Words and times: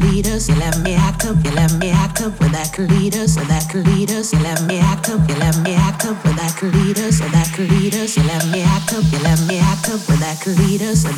could 0.00 0.12
lead 0.12 0.26
us, 0.26 0.48
you 0.48 0.54
let 0.56 0.78
me 0.80 0.94
act 0.94 1.24
up, 1.24 1.36
you 1.44 1.50
let 1.52 1.72
me 1.78 1.90
act 1.90 2.20
up 2.20 2.38
where 2.40 2.50
that 2.50 2.72
could 2.72 2.90
lead 2.90 3.16
us, 3.16 3.36
where 3.36 3.46
that 3.46 3.68
could 3.70 3.86
lead 3.88 4.10
us, 4.10 4.32
you 4.32 4.38
let 4.40 4.62
me 4.64 4.78
act 4.78 5.08
up, 5.08 5.26
you 5.28 5.34
let 5.36 5.56
me 5.62 5.74
act 5.74 6.04
up 6.04 6.22
where 6.24 6.34
that 6.34 6.54
could 6.56 6.74
lead 6.74 6.98
us, 6.98 7.20
where 7.20 7.30
that 7.30 7.48
could 7.54 7.70
lead 7.70 7.94
us, 7.94 8.16
you 8.16 8.22
let 8.24 8.44
me 8.48 8.60
act 8.62 8.92
up, 8.92 9.04
you 9.10 9.18
let 9.20 9.40
me 9.48 9.58
act 9.58 9.88
up 9.88 10.00
where 10.08 10.18
that 10.18 10.40
could 10.40 10.58
lead 10.58 10.82
us, 10.82 11.04
where 11.04 11.14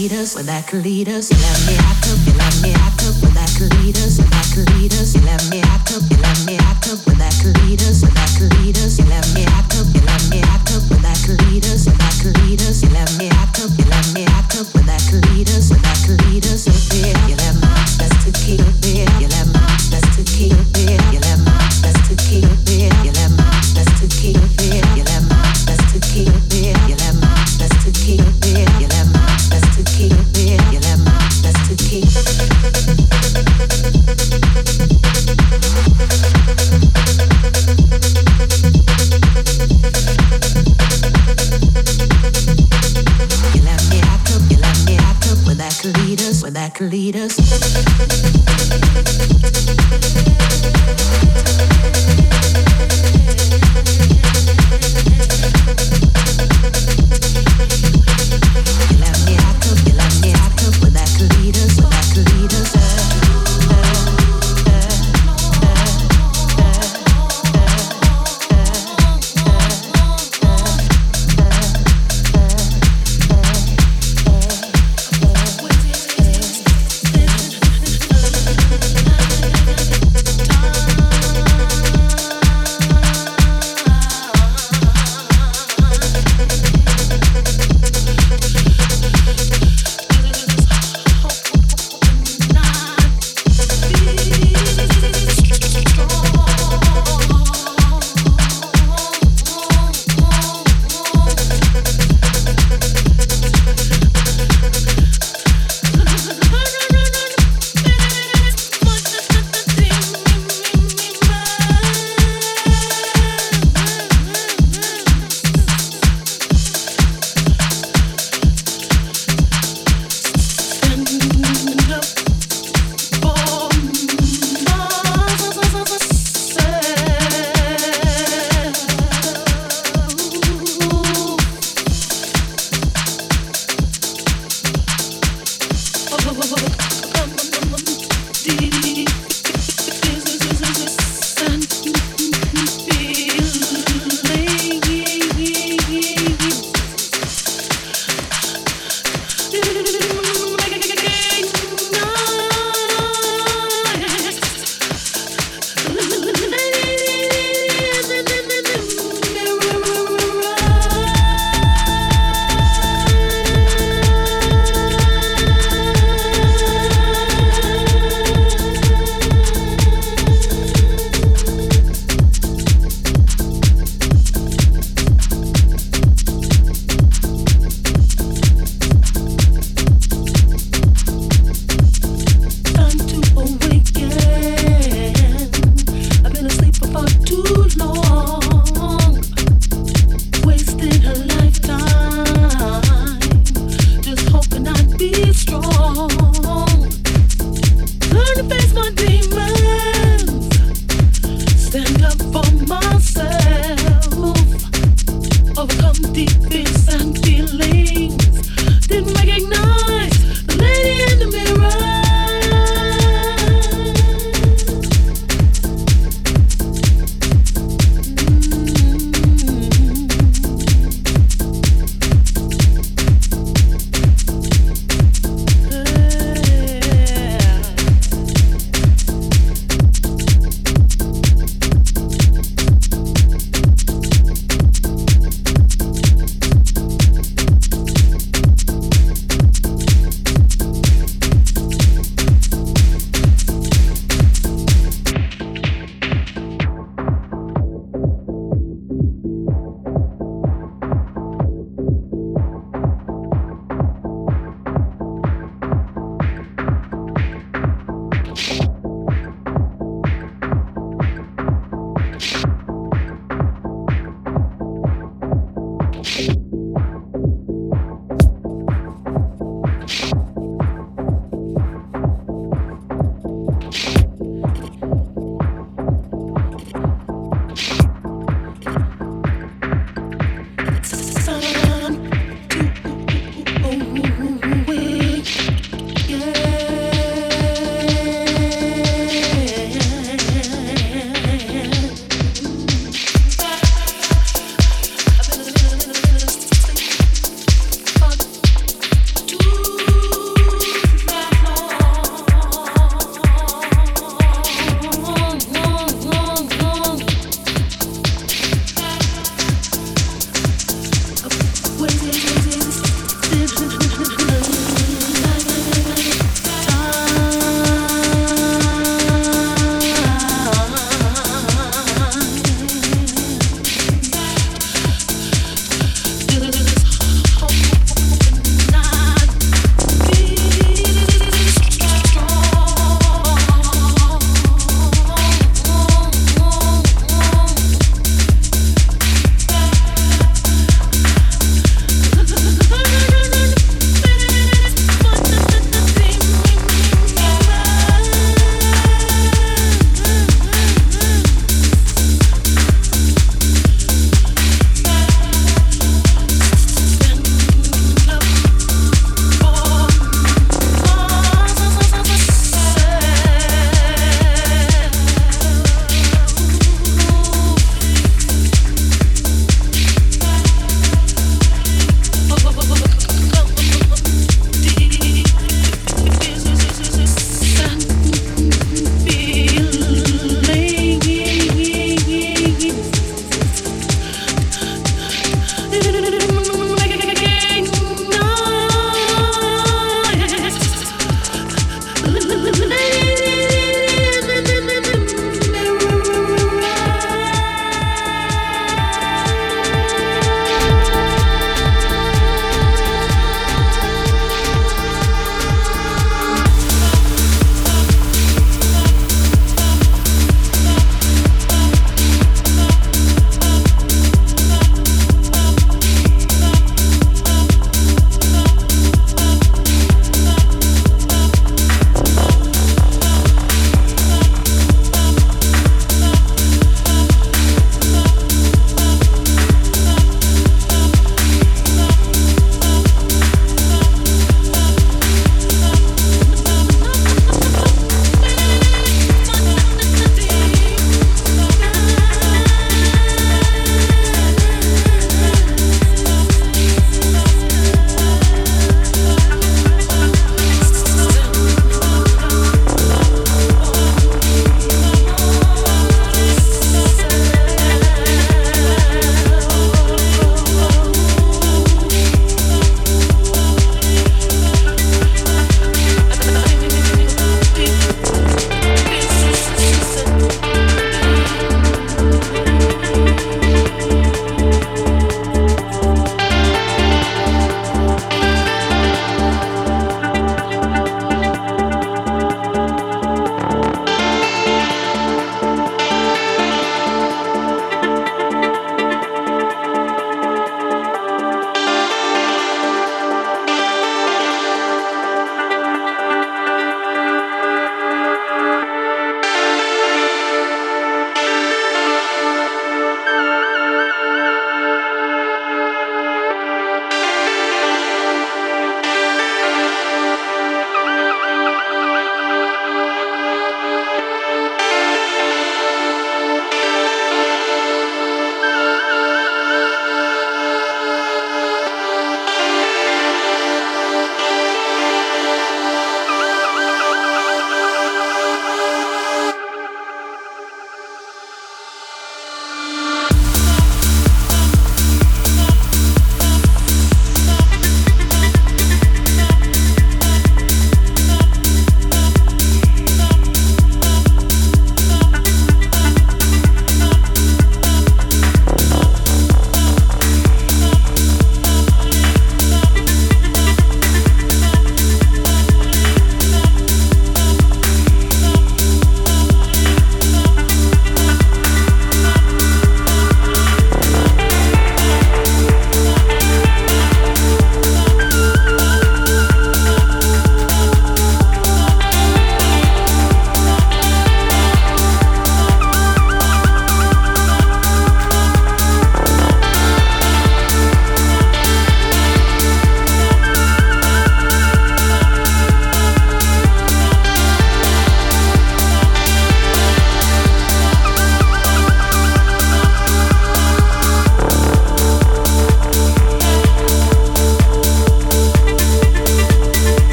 lead 0.00 0.12
us, 0.14 0.34
Will 0.34 0.44
that 0.44 0.72
lead 0.72 1.08
us. 1.10 1.30
You 1.30 1.36
left 1.36 1.66
me 1.66 1.76
out 1.76 2.00
you 2.24 2.32
left 2.38 2.62
me 2.62 2.72
out 2.72 2.96
to, 3.00 3.12
that 3.34 3.52
lead 3.60 3.96
us, 3.98 4.16
Will 4.16 4.30
that 4.32 4.48
lead 4.72 4.92
us. 4.94 5.14
You 5.14 5.20
left 5.22 5.50
me 5.50 5.60
out 5.60 5.84
you 6.08 6.16
left 6.16 6.46
me 6.46 6.56
out 6.56 6.80
that 7.16 7.59